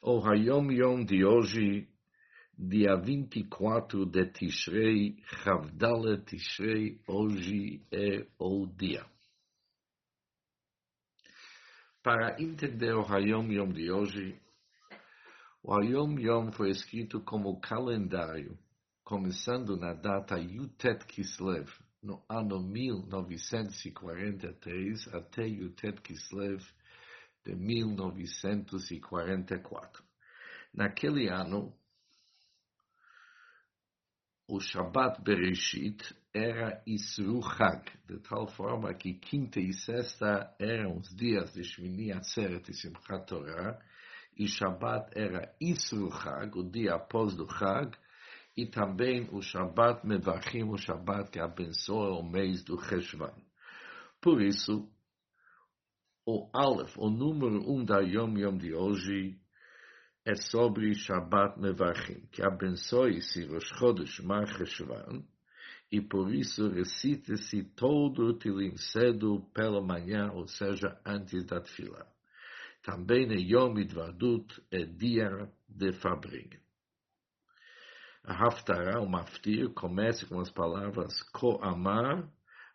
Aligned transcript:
O 0.00 0.20
Hayom 0.20 0.70
Yom 0.70 1.04
de 1.04 1.24
hoje, 1.24 1.88
dia 2.56 2.94
24 2.94 4.06
de 4.06 4.26
Tishrei, 4.26 5.20
Havdalet 5.44 6.24
Tishrei, 6.24 7.00
hoje 7.04 7.84
é 7.90 8.24
o 8.38 8.64
dia. 8.64 9.04
Para 12.00 12.40
entender 12.40 12.94
o 12.94 13.04
Hayom 13.04 13.50
Yom 13.50 13.72
de 13.72 13.90
hoje, 13.90 14.40
o 15.64 15.74
Hayom 15.74 16.16
Yom 16.16 16.52
foi 16.52 16.70
escrito 16.70 17.20
como 17.20 17.60
calendário, 17.60 18.56
começando 19.02 19.76
na 19.76 19.94
data 19.94 20.38
Yutet 20.38 21.04
Kislev, 21.06 21.68
no 22.00 22.24
ano 22.28 22.62
1943 22.62 25.12
até 25.12 25.48
Yutet 25.48 26.00
Kislev 26.02 26.64
de 27.44 27.54
1944. 27.54 30.02
Naquele 30.74 31.28
ano, 31.28 31.72
o 34.46 34.60
Shabbat 34.60 35.22
Bereshit 35.22 36.14
era 36.32 36.82
Isru 36.86 37.42
Chag, 37.42 37.90
de 38.06 38.18
tal 38.20 38.46
forma 38.48 38.94
que 38.94 39.14
quinta 39.14 39.60
e 39.60 39.72
sexta 39.72 40.54
eram 40.58 40.98
os 40.98 41.14
dias 41.14 41.52
de 41.52 41.62
Shmini 41.62 42.12
Atzeret 42.12 42.70
e 42.70 42.74
Simchat 42.74 43.26
Torah, 43.26 43.78
e 44.36 44.46
Shabbat 44.46 45.18
era 45.18 45.54
Isru 45.60 46.10
Chag, 46.10 46.58
o 46.58 46.62
dia 46.62 46.94
após 46.94 47.36
do 47.36 47.46
Chag, 47.46 47.96
e 48.56 48.66
também 48.66 49.28
o 49.30 49.42
Shabbat 49.42 50.06
Mevachim, 50.06 50.64
o 50.64 50.76
Shabbat 50.76 51.30
que 51.30 51.38
abençoa 51.38 52.18
o 52.18 52.22
mês 52.22 52.64
do 52.64 52.78
Cheshvan. 52.82 53.34
Por 54.20 54.42
isso, 54.42 54.90
o 56.30 56.50
Aleph, 56.52 56.94
o 56.98 57.08
número 57.08 57.72
um 57.72 57.82
da 57.82 58.00
Yom 58.00 58.36
Yom 58.36 58.58
de 58.58 58.74
hoje, 58.74 59.40
é 60.26 60.34
sobre 60.34 60.94
Shabbat 60.94 61.58
Mevachim, 61.58 62.26
que 62.30 62.46
abençoe-se 62.46 63.46
Rosh 63.46 63.70
Chodesh 63.78 64.20
Mar 64.20 64.46
Cheshvan, 64.46 65.24
e 65.90 66.02
por 66.02 66.30
isso 66.30 66.68
recite-se 66.68 67.64
todo 67.74 68.26
o 68.26 68.38
Tilim 68.38 68.76
cedo 68.76 69.40
pela 69.54 69.80
manhã, 69.80 70.30
ou 70.34 70.46
seja, 70.46 71.00
antes 71.02 71.46
da 71.46 71.62
Tfila. 71.62 72.06
Também 72.82 73.32
é 73.32 73.40
Yom 73.40 73.78
Idvadut, 73.78 74.62
é 74.70 74.84
dia 74.84 75.50
de 75.66 75.94
Fabring. 75.94 76.50
A 78.22 78.34
Haftarah, 78.34 79.00
o 79.00 79.08
Maftir, 79.08 79.70
começa 79.70 80.26
com 80.26 80.38
as 80.40 80.50
palavras 80.50 81.22
Ko 81.32 81.58
Amar 81.62 82.30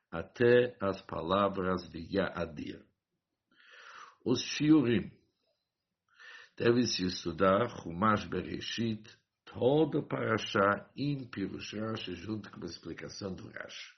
até 0.10 0.76
as 0.82 1.00
palavras 1.04 1.88
de 1.88 2.00
Ya'adir. 2.18 2.84
Os 4.24 4.42
shiurim. 4.42 5.12
Deve-se 6.58 7.06
estudar 7.06 7.68
Humash 7.86 8.26
Bereshit, 8.26 9.04
toda 9.44 10.02
Parashá 10.02 10.90
em 10.96 11.26
Pirush 11.26 11.76
junto 12.16 12.50
com 12.52 12.62
a 12.62 12.66
explicação 12.66 13.34
do 13.34 13.50
Rashi. 13.50 13.94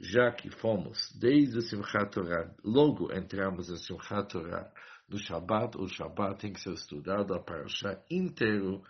Já 0.00 0.30
que 0.30 0.48
fomos 0.50 1.12
desde 1.18 1.58
o 1.58 1.62
Simchat 1.62 2.12
Torah, 2.12 2.54
logo 2.62 3.12
entramos 3.12 3.68
em 3.68 3.76
Simchat 3.76 4.28
Torah 4.28 4.72
no 5.08 5.18
Shabbat, 5.18 5.76
o 5.76 5.88
Shabbat 5.88 6.40
tem 6.40 6.52
que 6.52 6.60
ser 6.60 6.74
estudado 6.74 7.34
a 7.34 7.40
Parashá 7.40 8.00
inteiro 8.10 8.84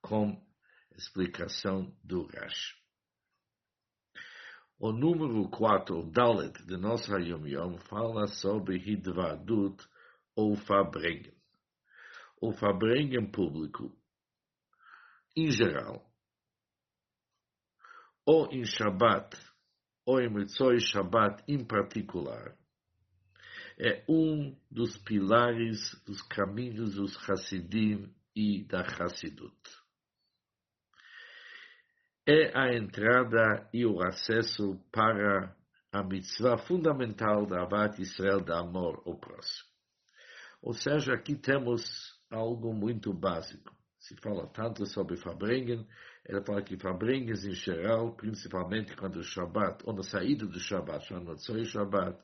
com 0.00 0.40
explicação 0.96 1.94
do 2.02 2.26
Rashi. 2.26 2.76
O 4.78 4.92
número 4.92 5.48
4, 5.50 5.98
o 5.98 6.10
Dalet, 6.10 6.64
de 6.64 6.76
nosso 6.76 7.12
Yom 7.16 7.46
Yom, 7.46 7.78
fala 7.78 8.26
sobre 8.26 8.76
Hidvadut, 8.76 9.84
ou 10.36 10.56
Fabrengen. 10.56 11.34
O 12.40 12.52
Fabrengen 12.52 13.30
público, 13.30 13.96
em 15.36 15.50
geral, 15.50 16.10
ou 18.26 18.50
em 18.52 18.64
Shabbat, 18.64 19.36
ou 20.06 20.20
em 20.20 20.28
Mitzvah 20.28 20.78
Shabbat 20.78 21.42
em 21.48 21.64
particular, 21.64 22.56
é 23.78 24.04
um 24.08 24.56
dos 24.70 24.96
pilares 24.98 25.94
dos 26.04 26.22
caminhos 26.22 26.94
dos 26.94 27.16
Hassidim 27.28 28.14
e 28.34 28.64
da 28.64 28.82
Hassidut. 28.82 29.56
É 32.26 32.56
a 32.58 32.74
entrada 32.74 33.68
e 33.72 33.84
o 33.84 34.00
acesso 34.00 34.80
para 34.90 35.54
a 35.92 36.02
mitzvah 36.02 36.56
fundamental 36.56 37.46
da 37.46 37.62
Avat 37.62 38.00
Israel 38.00 38.40
da 38.40 38.60
amor 38.60 39.02
ao 39.04 39.18
próximo. 39.18 39.73
Ou 40.64 40.72
seja, 40.72 41.12
aqui 41.12 41.36
temos 41.36 42.18
algo 42.30 42.72
muito 42.72 43.12
básico. 43.12 43.70
Se 43.98 44.16
fala 44.16 44.46
tanto 44.46 44.86
sobre 44.86 45.14
Fabrengen, 45.14 45.86
ela 46.24 46.42
fala 46.42 46.62
que 46.62 46.78
Fabrengens 46.78 47.44
em 47.44 47.52
geral, 47.52 48.16
principalmente 48.16 48.96
quando 48.96 49.16
o 49.16 49.22
Shabbat, 49.22 49.84
ou 49.84 49.92
na 49.94 50.02
saída 50.02 50.46
do 50.46 50.58
Shabbat, 50.58 51.04
chamado 51.06 51.38
Shabbat, 51.66 52.18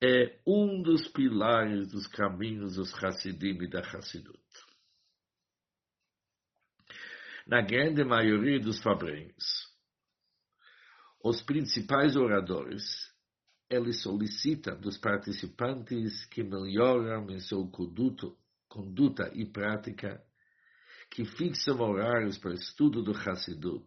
é 0.00 0.38
um 0.46 0.80
dos 0.80 1.08
pilares 1.08 1.90
dos 1.90 2.06
caminhos 2.06 2.76
dos 2.76 2.94
Hassidim 3.02 3.64
e 3.64 3.68
da 3.68 3.80
Hassidut. 3.80 4.38
Na 7.48 7.62
grande 7.62 8.04
maioria 8.04 8.60
dos 8.60 8.80
Fabrengens, 8.80 9.68
os 11.20 11.42
principais 11.42 12.14
oradores 12.14 13.12
ele 13.68 13.92
solicita 13.92 14.74
dos 14.74 14.98
participantes 14.98 16.24
que 16.26 16.42
melhoram 16.42 17.30
em 17.30 17.40
sua 17.40 17.66
conduta, 17.68 18.26
conduta 18.68 19.30
e 19.34 19.46
prática, 19.46 20.22
que 21.10 21.24
fixam 21.24 21.80
horários 21.80 22.38
para 22.38 22.54
estudo 22.54 23.02
do 23.02 23.12
Hassidut 23.12 23.86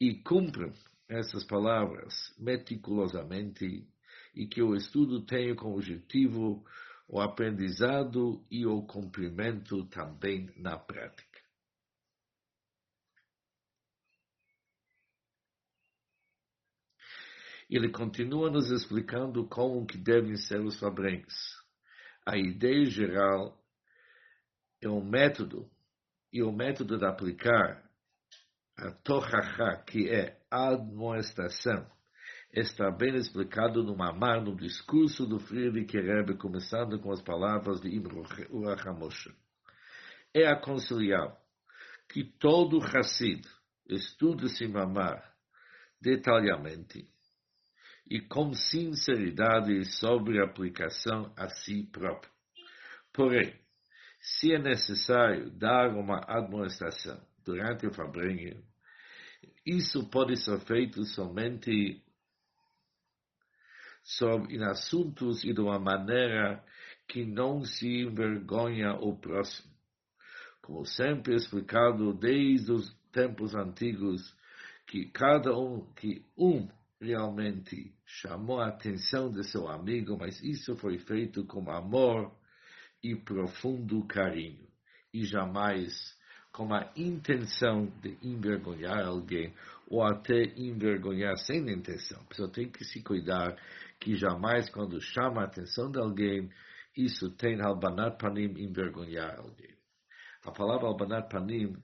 e 0.00 0.14
cumpram 0.22 0.72
essas 1.08 1.44
palavras 1.44 2.34
meticulosamente 2.38 3.86
e 4.34 4.46
que 4.46 4.62
o 4.62 4.74
estudo 4.74 5.24
tenha 5.24 5.54
como 5.54 5.76
objetivo 5.76 6.64
o 7.08 7.20
aprendizado 7.20 8.44
e 8.50 8.66
o 8.66 8.82
cumprimento 8.82 9.86
também 9.86 10.50
na 10.56 10.78
prática. 10.78 11.27
Ele 17.76 17.90
continua 17.90 18.50
nos 18.50 18.70
explicando 18.70 19.46
como 19.46 19.86
que 19.86 19.98
devem 19.98 20.36
ser 20.36 20.60
os 20.60 20.78
fabrengues. 20.78 21.34
A 22.24 22.36
ideia 22.36 22.84
geral 22.86 23.58
é 24.80 24.88
um 24.88 25.04
método, 25.04 25.70
e 26.32 26.42
o 26.42 26.52
método 26.52 26.98
de 26.98 27.04
aplicar 27.04 27.82
a 28.76 28.90
Tochacha, 28.90 29.82
que 29.86 30.08
é 30.08 30.40
admoestação, 30.50 31.86
está 32.52 32.90
bem 32.90 33.16
explicado 33.16 33.82
no 33.82 33.96
Mamar, 33.96 34.42
no 34.42 34.56
discurso 34.56 35.26
do 35.26 35.38
Friedrich 35.38 35.94
Rebbe, 35.98 36.36
começando 36.36 36.98
com 37.00 37.10
as 37.10 37.20
palavras 37.20 37.80
de 37.80 37.88
Imruach 37.88 38.88
HaMoshe. 38.88 39.34
É 40.32 40.46
aconselhável 40.46 41.36
que 42.08 42.24
todo 42.24 42.78
Hassid 42.78 43.42
estude 43.88 44.46
esse 44.46 44.66
Mamar 44.66 45.34
detalhadamente 46.00 47.10
e 48.10 48.20
com 48.20 48.54
sinceridade 48.54 49.84
sobre 49.84 50.40
a 50.40 50.44
aplicação 50.44 51.32
a 51.36 51.48
si 51.48 51.82
próprio. 51.92 52.32
Porém, 53.12 53.54
se 54.20 54.52
é 54.52 54.58
necessário 54.58 55.50
dar 55.50 55.94
uma 55.94 56.20
administração 56.26 57.20
durante 57.44 57.86
o 57.86 57.92
fabrengue, 57.92 58.62
isso 59.64 60.08
pode 60.08 60.36
ser 60.36 60.58
feito 60.60 61.04
somente 61.04 62.02
sobre 64.02 64.56
em 64.56 64.64
assuntos 64.64 65.44
e 65.44 65.52
de 65.52 65.60
uma 65.60 65.78
maneira 65.78 66.64
que 67.06 67.24
não 67.24 67.62
se 67.62 68.02
envergonha 68.02 68.94
o 68.94 69.16
próximo. 69.16 69.70
Como 70.62 70.84
sempre 70.84 71.34
explicado 71.34 72.12
desde 72.14 72.72
os 72.72 72.90
tempos 73.12 73.54
antigos, 73.54 74.34
que 74.86 75.06
cada 75.10 75.56
um, 75.56 75.92
que 75.94 76.24
um 76.36 76.68
realmente 77.00 77.94
chamou 78.04 78.60
a 78.60 78.68
atenção 78.68 79.30
de 79.30 79.44
seu 79.44 79.68
amigo, 79.68 80.16
mas 80.18 80.42
isso 80.42 80.76
foi 80.76 80.98
feito 80.98 81.44
com 81.44 81.70
amor 81.70 82.32
e 83.02 83.14
profundo 83.14 84.04
carinho, 84.06 84.66
e 85.12 85.24
jamais 85.24 86.16
com 86.52 86.74
a 86.74 86.90
intenção 86.96 87.86
de 88.00 88.18
envergonhar 88.22 89.06
alguém 89.06 89.54
ou 89.88 90.02
até 90.02 90.42
envergonhar 90.56 91.36
sem 91.38 91.60
intenção. 91.70 92.20
A 92.20 92.24
pessoa 92.24 92.50
tem 92.50 92.68
que 92.68 92.84
se 92.84 93.02
cuidar 93.02 93.56
que 94.00 94.16
jamais, 94.16 94.68
quando 94.70 95.00
chama 95.00 95.42
a 95.42 95.44
atenção 95.44 95.90
de 95.90 95.98
alguém, 95.98 96.50
isso 96.96 97.30
tem 97.30 97.60
albanat 97.60 98.18
panim 98.18 98.52
envergonhar 98.58 99.38
alguém. 99.38 99.74
A 100.44 100.50
palavra 100.50 100.88
albanat 100.88 101.28
panim 101.30 101.76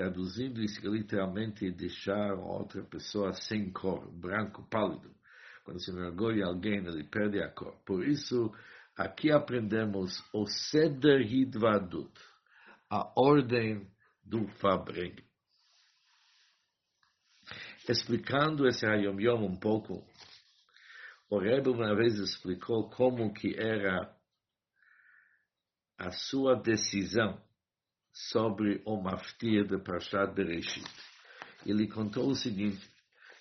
traduzindo 0.00 0.62
isso 0.62 0.80
literalmente 0.88 1.70
deixar 1.70 2.34
outra 2.34 2.82
pessoa 2.82 3.32
sem 3.32 3.72
cor, 3.72 4.10
branco, 4.12 4.66
pálido. 4.68 5.14
Quando 5.64 5.80
se 5.80 5.92
mergulha 5.92 6.46
alguém, 6.46 6.86
ele 6.86 7.04
perde 7.04 7.42
a 7.42 7.48
cor. 7.50 7.74
Por 7.84 8.06
isso, 8.06 8.52
Aqui 8.96 9.30
aprendemos 9.30 10.24
o 10.32 10.46
Seder 10.46 11.20
Hidvadut, 11.20 12.10
a 12.88 13.12
ordem 13.14 13.86
do 14.24 14.48
Fabrengue. 14.58 15.22
Explicando 17.86 18.66
esse 18.66 18.86
Hayom 18.86 19.20
Yom 19.20 19.44
um 19.44 19.60
pouco, 19.60 20.02
o 21.28 21.38
Rebbe 21.38 21.68
uma 21.68 21.94
vez 21.94 22.14
explicou 22.14 22.88
como 22.88 23.34
que 23.34 23.54
era 23.54 24.16
a 25.98 26.10
sua 26.10 26.56
decisão 26.56 27.38
sobre 28.16 28.80
o 28.86 28.96
Maftir 28.96 29.66
de 29.66 29.76
Parshat 29.76 30.32
Bereshit. 30.32 30.90
Ele 31.66 31.86
contou 31.86 32.30
o 32.30 32.34
seguinte, 32.34 32.80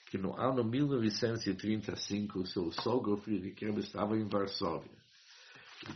que 0.08 0.18
no 0.18 0.38
ano 0.38 0.66
1935, 0.66 2.46
seu 2.46 2.70
sogro 2.72 3.16
Friedrich 3.16 3.64
Rebbe 3.64 3.80
estava 3.80 4.18
em 4.18 4.28
Varsóvia. 4.28 4.92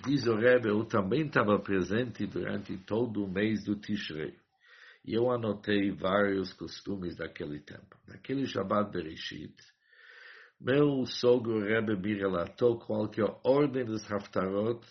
Diz 0.06 0.26
o 0.28 0.36
Rebbe, 0.36 0.70
eu 0.70 0.86
também 0.86 1.26
estava 1.26 1.60
presente 1.60 2.26
durante 2.26 2.78
todo 2.78 3.26
o 3.26 3.30
mês 3.30 3.66
do 3.66 3.76
Tishrei. 3.76 4.34
E 5.04 5.14
eu 5.14 5.30
anotei 5.30 5.92
vários 5.92 6.54
costumes 6.54 7.18
daquele 7.18 7.60
tempo. 7.60 7.98
Naquele 8.08 8.46
Shabbat 8.46 8.92
Bereshit, 8.92 9.56
meu 10.60 11.06
sogro 11.06 11.60
Rebbe 11.66 11.98
me 11.98 12.14
relatou 12.14 12.80
qual 12.80 13.10
que 13.10 13.20
é 13.20 13.26
a 13.26 13.36
ordem 13.44 13.84
dos 13.84 14.10
Haftarot, 14.10 14.88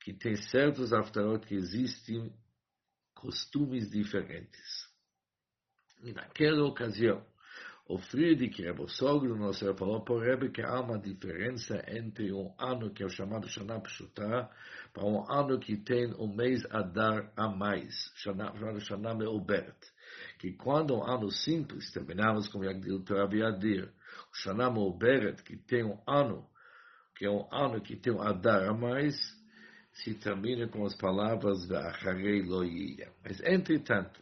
que 0.00 0.12
tem 0.12 0.34
certos 0.34 0.92
Haftarot 0.92 1.46
que 1.46 1.54
existem 1.54 2.32
costumes 3.24 3.90
diferentes. 3.90 4.86
E 6.02 6.12
naquela 6.12 6.62
ocasião, 6.66 7.24
o 7.88 7.96
Friedrich 7.96 8.60
Rebbe, 8.62 8.82
o 8.82 8.88
sogro 8.88 9.34
nosso, 9.34 9.74
falou 9.76 10.04
para 10.04 10.14
o 10.14 10.20
Rebbe 10.20 10.50
que 10.50 10.60
há 10.60 10.78
uma 10.78 10.98
diferença 10.98 11.82
entre 11.88 12.30
um 12.34 12.54
ano 12.58 12.92
que 12.92 13.02
é 13.02 13.06
o 13.06 13.08
chamado 13.08 13.48
Shana 13.48 13.80
Pshuta 13.80 14.50
para 14.92 15.06
um 15.06 15.24
ano 15.30 15.58
que 15.58 15.74
tem 15.74 16.12
um 16.18 16.34
mês 16.34 16.66
a 16.70 16.82
dar 16.82 17.32
a 17.34 17.48
mais, 17.48 18.12
chamado 18.16 18.78
Shana 18.80 19.14
Meubert. 19.14 19.76
Que 20.38 20.52
quando 20.52 20.94
um 20.94 21.02
ano 21.02 21.30
simples, 21.30 21.90
terminamos 21.92 22.46
com 22.48 22.62
Yagdil 22.62 23.04
Torah 23.04 23.34
Yadir, 23.34 23.90
o 24.30 24.36
Shana 24.36 24.70
Meubert, 24.70 25.42
que 25.42 25.56
tem 25.56 25.82
um 25.82 25.98
ano, 26.06 26.46
que 27.16 27.24
é 27.24 27.30
um 27.30 27.48
ano 27.50 27.80
que 27.80 27.96
tem 27.96 28.12
um 28.12 28.20
Adar 28.20 28.68
a 28.68 28.74
mais, 28.74 29.16
se 29.94 30.14
termina 30.14 30.68
com 30.68 30.84
as 30.84 30.94
palavras. 30.96 31.68
Mas, 33.22 33.40
entretanto, 33.42 34.20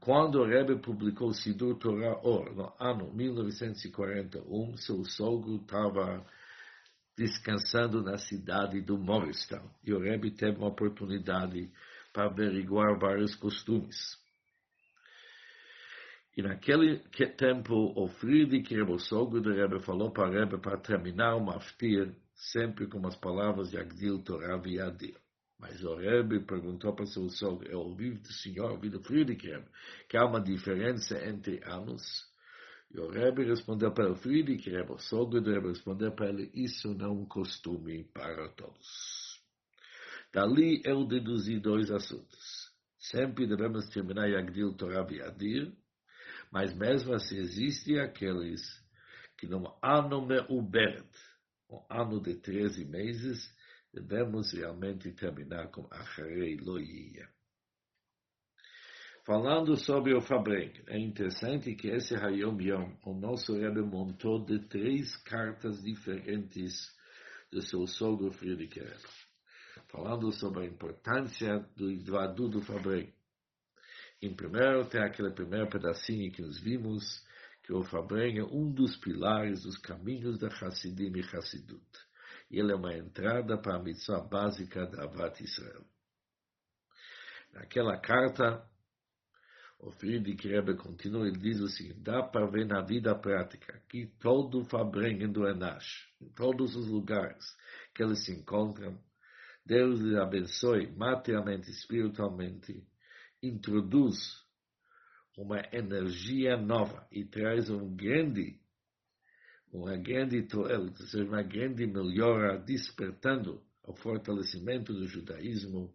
quando 0.00 0.40
o 0.40 0.46
Rebbe 0.46 0.80
publicou 0.80 1.32
Sidur 1.32 1.78
Torah 1.78 2.18
Or, 2.22 2.54
no 2.54 2.72
ano 2.78 3.12
1941, 3.12 4.76
seu 4.76 5.04
sogro 5.04 5.56
estava 5.56 6.24
descansando 7.16 8.02
na 8.02 8.16
cidade 8.16 8.80
do 8.80 8.96
Morristown. 8.96 9.68
E 9.84 9.92
o 9.92 10.00
Rebbe 10.00 10.30
teve 10.30 10.56
uma 10.58 10.68
oportunidade 10.68 11.70
para 12.12 12.26
averiguar 12.26 12.98
vários 12.98 13.34
costumes. 13.34 14.16
E 16.36 16.42
naquele 16.42 16.98
tempo, 17.36 17.92
o 17.96 18.06
Friedrich 18.06 18.72
o 18.82 18.98
sogro 18.98 19.40
do 19.40 19.52
Rebbe, 19.52 19.80
falou 19.82 20.12
para 20.12 20.28
o 20.28 20.32
Rebbe 20.32 20.58
para 20.58 20.78
terminar 20.78 21.34
o 21.34 21.44
Maftir 21.44 22.14
sempre 22.38 22.86
com 22.86 23.04
as 23.06 23.16
palavras 23.16 23.70
de 23.70 23.76
Agdil 23.76 24.22
Torah 24.22 24.56
Viadir. 24.58 25.16
Mas 25.58 25.82
o 25.82 25.96
Rebbe 25.96 26.38
perguntou 26.46 26.94
para 26.94 27.04
seu 27.04 27.28
sogro, 27.30 27.68
eu 27.68 27.80
ouvi 27.80 28.12
do 28.12 28.32
senhor, 28.32 28.70
ouvi 28.70 28.88
do 28.88 29.02
Friedrich 29.02 29.50
que 30.08 30.16
há 30.16 30.24
uma 30.24 30.40
diferença 30.40 31.18
entre 31.26 31.60
anos. 31.64 32.02
E 32.92 33.00
o 33.00 33.10
Rebbe 33.10 33.44
respondeu 33.44 33.92
para 33.92 34.12
o 34.12 34.14
Friedrich 34.14 34.70
o 34.88 34.98
sogro 34.98 35.40
do 35.40 35.50
Rebbe 35.50 35.68
respondeu 35.68 36.12
para 36.12 36.28
ele, 36.28 36.48
isso 36.54 36.94
não 36.94 37.06
é 37.06 37.10
um 37.10 37.26
costume 37.26 38.04
para 38.04 38.48
todos. 38.50 39.42
Dali 40.32 40.80
eu 40.84 41.04
deduzi 41.04 41.58
dois 41.58 41.90
assuntos. 41.90 42.70
Sempre 42.98 43.46
devemos 43.46 43.88
terminar 43.88 44.28
Yagdil 44.28 44.74
Torah 44.74 45.02
Viadir, 45.02 45.72
mas 46.52 46.72
mesmo 46.72 47.14
assim 47.14 47.36
existem 47.36 47.98
aqueles 47.98 48.62
que 49.36 49.46
não 49.46 49.76
ano 49.82 50.24
meuberet, 50.24 51.08
um 51.70 51.84
ano 51.90 52.20
de 52.20 52.34
13 52.36 52.84
meses, 52.84 53.54
devemos 53.92 54.52
realmente 54.52 55.12
terminar 55.12 55.70
com 55.70 55.86
Acharei 55.90 56.56
Loia. 56.56 57.28
Falando 59.28 59.76
sobre 59.76 60.14
o 60.14 60.22
Fabreg, 60.22 60.82
é 60.86 60.98
interessante 60.98 61.74
que 61.74 61.88
esse 61.88 62.14
Hayom 62.14 62.58
Yom, 62.62 62.96
o 63.04 63.12
nosso 63.12 63.58
Rebbe 63.58 63.82
montou 63.82 64.42
de 64.42 64.58
três 64.68 65.14
cartas 65.18 65.82
diferentes 65.82 66.90
do 67.52 67.60
seu 67.60 67.86
sogro 67.86 68.32
Friedrich 68.32 68.80
Rebbe. 68.80 69.18
Falando 69.88 70.32
sobre 70.32 70.62
a 70.62 70.66
importância 70.66 71.58
do 71.76 71.90
Idvadu 71.90 72.48
do 72.48 72.62
Fabreg. 72.62 73.12
Em 74.22 74.34
primeiro, 74.34 74.86
tem 74.88 75.02
aquele 75.02 75.30
primeiro 75.30 75.68
pedacinho 75.68 76.32
que 76.32 76.40
nós 76.40 76.58
vimos, 76.58 77.22
que 77.68 77.74
o 77.74 77.84
Fabreg 77.84 78.38
é 78.38 78.44
um 78.44 78.72
dos 78.72 78.96
pilares 78.96 79.64
dos 79.64 79.76
caminhos 79.76 80.38
da 80.38 80.48
Hassidim 80.48 81.12
e 81.14 81.20
Hassidut. 81.20 81.84
E 82.50 82.58
ele 82.58 82.72
é 82.72 82.74
uma 82.74 82.96
entrada 82.96 83.58
para 83.58 83.76
a 83.76 83.78
mitzvah 83.78 84.22
básica 84.22 84.86
da 84.86 85.04
Avat 85.04 85.38
Israel. 85.44 85.84
Naquela 87.52 87.98
carta, 87.98 88.66
o 89.78 89.90
Friedrich 89.90 90.48
Rebbe 90.48 90.76
continua, 90.76 91.28
ele 91.28 91.38
diz 91.38 91.60
o 91.60 91.68
seguinte, 91.68 92.00
dá 92.00 92.22
para 92.22 92.46
ver 92.46 92.64
na 92.64 92.80
vida 92.80 93.14
prática 93.14 93.82
que 93.86 94.06
todo 94.18 94.64
Fabreg 94.64 95.26
do 95.26 95.46
Enash, 95.46 96.08
em 96.22 96.30
todos 96.30 96.74
os 96.74 96.88
lugares 96.88 97.54
que 97.94 98.02
eles 98.02 98.24
se 98.24 98.32
encontram, 98.32 98.98
Deus 99.66 100.00
lhes 100.00 100.16
abençoe 100.16 100.90
materialmente 100.96 101.68
e 101.68 101.72
espiritualmente, 101.74 102.82
introduz 103.42 104.47
uma 105.38 105.62
energia 105.72 106.56
nova 106.56 107.06
e 107.12 107.24
traz 107.24 107.70
um 107.70 107.94
grande, 107.94 108.60
uma 109.72 109.96
grande 109.96 110.44
seja, 111.06 111.24
uma 111.24 111.42
grande 111.42 111.86
melhora, 111.86 112.58
despertando 112.58 113.62
o 113.84 113.94
fortalecimento 113.94 114.92
do 114.92 115.06
judaísmo, 115.06 115.94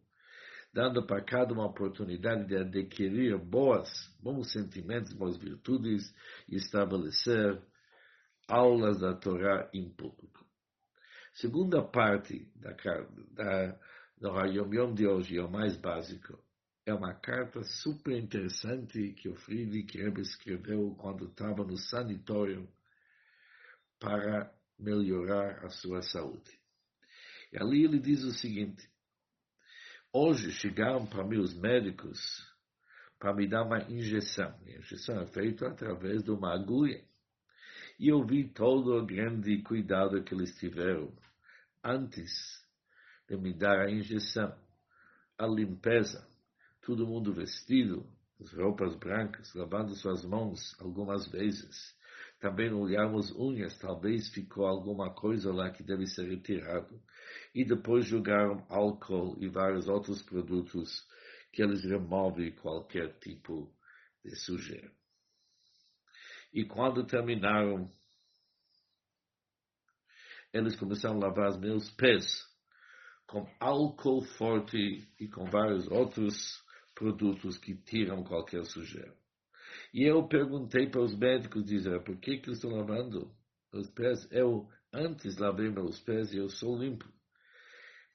dando 0.73 1.05
para 1.05 1.21
cada 1.25 1.53
uma 1.53 1.65
oportunidade 1.65 2.47
de 2.47 2.55
adquirir 2.55 3.37
boas, 3.37 3.89
bons 4.21 4.49
sentimentos, 4.53 5.11
boas 5.11 5.35
virtudes 5.37 6.03
e 6.47 6.55
estabelecer 6.55 7.61
aulas 8.47 9.01
da 9.01 9.13
Torá 9.13 9.69
em 9.73 9.89
público. 9.89 10.45
Segunda 11.33 11.83
parte 11.83 12.49
da, 12.55 12.71
da, 13.33 13.79
do 14.17 14.31
Hayom 14.31 14.73
Yom 14.73 14.93
de 14.93 15.05
hoje, 15.05 15.37
é 15.37 15.43
o 15.43 15.51
mais 15.51 15.75
básico, 15.75 16.41
é 16.85 16.93
uma 16.93 17.13
carta 17.13 17.63
super 17.63 18.17
interessante 18.17 19.13
que 19.13 19.29
o 19.29 19.35
Friedrich 19.35 19.97
Rebbe 19.97 20.21
escreveu 20.21 20.93
quando 20.95 21.25
estava 21.25 21.63
no 21.63 21.77
sanitório 21.77 22.67
para 23.99 24.53
melhorar 24.77 25.63
a 25.63 25.69
sua 25.69 26.01
saúde. 26.01 26.59
E 27.53 27.57
ali 27.57 27.85
ele 27.85 27.99
diz 27.99 28.23
o 28.23 28.31
seguinte: 28.31 28.89
Hoje 30.11 30.51
chegaram 30.51 31.05
para 31.05 31.23
mim 31.23 31.37
os 31.37 31.53
médicos 31.53 32.19
para 33.17 33.33
me 33.33 33.47
dar 33.47 33.63
uma 33.63 33.81
injeção. 33.89 34.53
A 34.65 34.69
injeção 34.69 35.21
é 35.21 35.25
feita 35.27 35.67
através 35.67 36.21
de 36.21 36.31
uma 36.31 36.53
agulha. 36.53 37.01
E 37.97 38.09
eu 38.09 38.25
vi 38.25 38.49
todo 38.49 38.97
o 38.97 39.05
grande 39.05 39.61
cuidado 39.61 40.21
que 40.23 40.33
eles 40.33 40.53
tiveram 40.57 41.15
antes 41.81 42.61
de 43.29 43.37
me 43.37 43.53
dar 43.53 43.79
a 43.79 43.89
injeção, 43.89 44.53
a 45.37 45.47
limpeza, 45.47 46.27
todo 46.85 47.07
mundo 47.07 47.33
vestido, 47.33 48.05
as 48.41 48.51
roupas 48.53 48.95
brancas, 48.95 49.53
lavando 49.53 49.95
suas 49.95 50.25
mãos 50.25 50.75
algumas 50.79 51.27
vezes. 51.27 51.95
Também 52.39 52.73
olhamos 52.73 53.31
unhas, 53.31 53.77
talvez 53.79 54.29
ficou 54.29 54.65
alguma 54.65 55.13
coisa 55.13 55.53
lá 55.53 55.71
que 55.71 55.81
deve 55.81 56.05
ser 56.05 56.27
retirado. 56.29 57.01
E 57.55 57.63
depois 57.63 58.05
jogaram 58.05 58.65
álcool 58.69 59.37
e 59.39 59.47
vários 59.47 59.87
outros 59.87 60.21
produtos 60.21 61.07
que 61.53 61.63
eles 61.63 61.83
removem 61.85 62.51
qualquer 62.51 63.17
tipo 63.19 63.73
de 64.23 64.35
sujeira. 64.35 64.91
E 66.51 66.65
quando 66.65 67.05
terminaram, 67.05 67.89
eles 70.51 70.75
começaram 70.75 71.15
a 71.15 71.27
lavar 71.27 71.57
meus 71.59 71.89
pés 71.91 72.43
com 73.25 73.47
álcool 73.59 74.21
forte 74.37 75.07
e 75.19 75.27
com 75.27 75.45
vários 75.45 75.87
outros 75.87 76.62
produtos 77.03 77.57
que 77.57 77.75
tiram 77.75 78.23
qualquer 78.23 78.63
sujeira. 78.63 79.13
E 79.93 80.03
eu 80.03 80.25
perguntei 80.25 80.87
para 80.87 81.01
os 81.01 81.13
médicos, 81.13 81.65
dizer, 81.65 82.01
por 82.01 82.15
que 82.17 82.37
que 82.37 82.49
eu 82.49 82.53
estou 82.53 82.71
lavando 82.71 83.29
os 83.73 83.89
pés? 83.89 84.25
Eu 84.31 84.69
antes 84.93 85.37
lavei 85.37 85.69
meus 85.69 85.99
pés 85.99 86.31
e 86.33 86.37
eu 86.37 86.47
sou 86.47 86.77
limpo. 86.77 87.05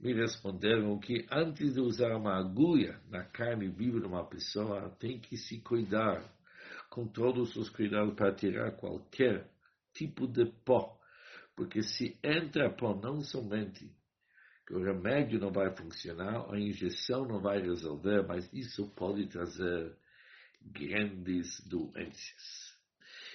Me 0.01 0.15
responderam 0.15 0.99
que 0.99 1.27
antes 1.31 1.75
de 1.75 1.81
usar 1.81 2.17
uma 2.17 2.39
agulha 2.39 2.99
na 3.11 3.25
carne 3.25 3.69
viva 3.69 4.01
de 4.01 4.07
uma 4.07 4.27
pessoa, 4.27 4.89
tem 4.99 5.21
que 5.21 5.37
se 5.37 5.61
cuidar 5.61 6.25
com 6.89 7.07
todos 7.07 7.57
os 7.57 7.69
cuidados 7.69 8.15
para 8.15 8.35
tirar 8.35 8.73
qualquer 8.77 9.51
tipo 9.93 10.27
de 10.27 10.47
pó. 10.65 10.99
Porque 11.55 11.83
se 11.83 12.19
entra 12.25 12.71
pó, 12.71 12.95
não 12.95 13.21
somente 13.21 13.93
que 14.69 14.75
o 14.75 14.85
remédio 14.85 15.41
não 15.41 15.51
vai 15.51 15.75
funcionar, 15.75 16.53
a 16.53 16.61
injeção 16.61 17.25
não 17.25 17.41
vai 17.41 17.59
resolver, 17.59 18.27
mas 18.29 18.53
isso 18.53 18.87
pode 18.95 19.27
trazer 19.27 19.97
grandes 20.61 21.59
doenças. 21.67 22.77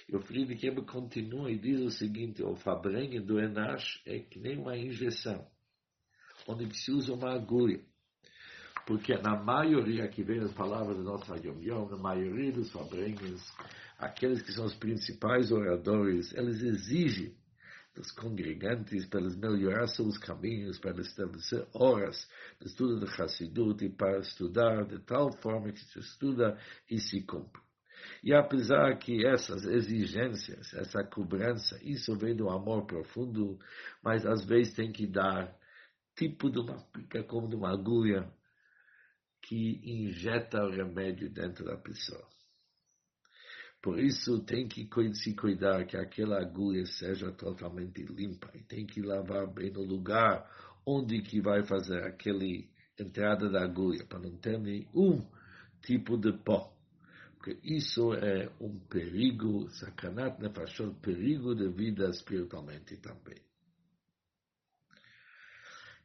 E 0.08 0.14
o 0.14 0.20
Friedrich 0.20 0.70
continua 0.82 1.50
e 1.50 1.58
diz 1.58 1.80
o 1.80 1.90
seguinte, 1.90 2.40
o 2.40 2.54
fabrengen 2.54 3.20
do 3.20 3.40
Enash 3.40 4.00
é 4.06 4.20
que 4.20 4.38
nem 4.38 4.56
uma 4.58 4.76
injeção, 4.76 5.44
onde 6.46 6.72
se 6.72 6.92
usa 6.92 7.12
uma 7.12 7.34
agulha. 7.34 7.80
Porque 8.86 9.16
na 9.16 9.34
maioria, 9.34 10.06
que 10.06 10.22
vem 10.22 10.38
as 10.38 10.52
palavras 10.52 10.96
do 10.98 11.02
nosso 11.02 11.34
Yom 11.34 11.60
Yom, 11.60 11.88
na 11.88 11.96
maioria 11.96 12.52
dos 12.52 12.70
fabrengens, 12.70 13.42
aqueles 13.98 14.40
que 14.40 14.52
são 14.52 14.66
os 14.66 14.74
principais 14.76 15.50
oradores, 15.50 16.32
eles 16.32 16.62
exigem 16.62 17.34
dos 17.94 18.10
congregantes 18.10 19.06
para 19.06 19.20
eles 19.20 19.36
melhorar 19.36 19.86
seus 19.86 20.18
caminhos, 20.18 20.78
para 20.78 21.00
estabelecer 21.00 21.66
horas 21.72 22.28
de 22.60 22.66
estudo 22.66 22.98
de 22.98 23.06
Hassidut 23.06 23.84
e 23.84 23.88
para 23.88 24.18
estudar 24.18 24.84
de 24.84 24.98
tal 25.00 25.32
forma 25.40 25.72
que 25.72 25.80
se 25.80 25.98
estuda 26.00 26.58
e 26.90 26.98
se 26.98 27.22
cumpre. 27.22 27.62
E 28.22 28.34
apesar 28.34 28.98
que 28.98 29.24
essas 29.26 29.64
exigências, 29.64 30.74
essa 30.74 31.04
cobrança, 31.04 31.78
isso 31.82 32.16
vem 32.16 32.34
do 32.34 32.50
amor 32.50 32.84
profundo, 32.86 33.58
mas 34.02 34.26
às 34.26 34.44
vezes 34.44 34.74
tem 34.74 34.92
que 34.92 35.06
dar 35.06 35.56
tipo 36.16 36.50
de 36.50 36.58
uma 36.58 36.80
pica 36.92 37.22
como 37.22 37.48
de 37.48 37.56
uma 37.56 37.72
agulha 37.72 38.30
que 39.42 39.80
injeta 39.84 40.62
o 40.64 40.70
remédio 40.70 41.30
dentro 41.30 41.64
da 41.64 41.76
pessoa. 41.76 42.26
Por 43.84 43.98
isso 43.98 44.42
tem 44.46 44.66
que 44.66 44.88
se 45.12 45.34
cuidar 45.34 45.84
que 45.84 45.94
aquela 45.94 46.40
agulha 46.40 46.86
seja 46.86 47.30
totalmente 47.30 48.02
limpa 48.02 48.50
e 48.54 48.62
tem 48.62 48.86
que 48.86 49.02
lavar 49.02 49.46
bem 49.46 49.70
no 49.70 49.82
lugar 49.82 50.50
onde 50.86 51.20
que 51.20 51.38
vai 51.38 51.62
fazer 51.64 52.02
aquele 52.02 52.70
entrada 52.98 53.50
da 53.50 53.62
agulha 53.62 54.06
para 54.06 54.20
não 54.20 54.38
ter 54.38 54.58
nenhum 54.58 55.22
tipo 55.82 56.16
de 56.16 56.32
pó. 56.32 56.74
Porque 57.36 57.58
isso 57.62 58.14
é 58.14 58.50
um 58.58 58.78
perigo, 58.88 59.68
sacanat 59.68 60.40
nefashot, 60.40 60.94
perigo 61.02 61.54
de 61.54 61.68
vida 61.68 62.08
espiritualmente 62.08 62.96
também. 62.96 63.42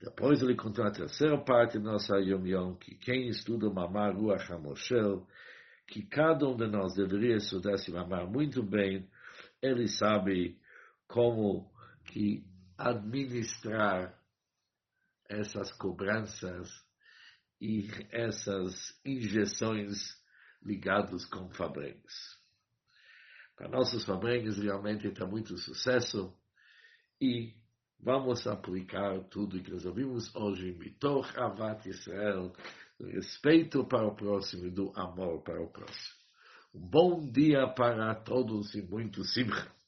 Depois 0.01 0.41
ele 0.41 0.57
continua 0.57 0.89
a 0.89 0.91
terceira 0.91 1.37
parte 1.45 1.79
da 1.79 1.93
nossa 1.93 2.19
Yom, 2.19 2.75
que 2.75 2.95
quem 2.95 3.29
estuda 3.29 3.69
Mamar 3.69 4.17
Ruach 4.17 4.51
HaMoshel, 4.51 5.25
que 5.89 6.03
cada 6.03 6.47
um 6.47 6.55
de 6.55 6.67
nós 6.67 6.93
deveria 6.93 7.37
estudar 7.37 7.77
se 7.77 7.95
amar 7.97 8.27
muito 8.27 8.61
bem, 8.61 9.09
ele 9.61 9.87
sabe 9.87 10.59
como 11.07 11.71
que 12.05 12.45
administrar 12.77 14.17
essas 15.27 15.71
cobranças 15.73 16.69
e 17.59 17.87
essas 18.11 18.99
injeções 19.03 20.15
ligadas 20.63 21.25
com 21.25 21.49
fabrengues. 21.49 22.37
Para 23.55 23.69
nossos 23.69 24.05
fabrengues 24.05 24.57
realmente 24.57 25.07
está 25.07 25.25
muito 25.25 25.57
sucesso 25.57 26.33
e 27.19 27.53
vamos 27.99 28.45
aplicar 28.47 29.19
tudo 29.25 29.61
que 29.61 29.71
nós 29.71 29.85
ouvimos 29.85 30.33
hoje, 30.35 30.71
Mitoch 30.71 31.37
Avat 31.37 31.85
Israel, 31.89 32.53
respeito 33.07 33.85
para 33.85 34.07
o 34.07 34.15
próximo 34.15 34.65
e 34.65 34.71
do 34.71 34.91
amor 34.95 35.41
para 35.41 35.61
o 35.61 35.71
próximo. 35.71 36.19
Um 36.73 36.87
bom 36.87 37.31
dia 37.31 37.67
para 37.67 38.13
todos 38.15 38.75
e 38.75 38.81
muito 38.81 39.23
simcha. 39.23 39.78